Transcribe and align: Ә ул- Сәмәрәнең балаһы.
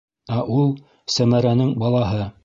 Ә 0.35 0.37
ул- 0.53 0.71
Сәмәрәнең 1.17 1.73
балаһы. 1.85 2.25